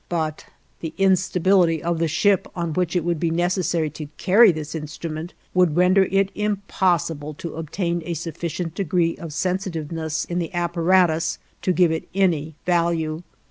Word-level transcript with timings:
But 0.09 0.47
the 0.79 0.95
instability 0.97 1.83
of 1.83 1.99
the 1.99 2.07
ship 2.07 2.47
on 2.55 2.73
which 2.73 2.95
it 2.95 3.03
would 3.05 3.19
be 3.19 3.29
necessary 3.29 3.91
to 3.91 4.07
carry 4.17 4.51
this 4.51 4.73
instrument 4.73 5.35
would 5.53 5.75
render 5.75 6.05
it 6.05 6.31
impossible 6.33 7.35
to 7.35 7.53
obtain 7.53 8.01
a 8.03 8.15
sufficient 8.15 8.73
degree 8.73 9.15
of 9.17 9.31
sensitiveness 9.31 10.25
in 10.25 10.39
the 10.39 10.51
apparatus 10.55 11.37
to 11.61 11.71
give 11.71 11.91
it 11.91 12.07
any 12.15 12.55
value. 12.65 13.21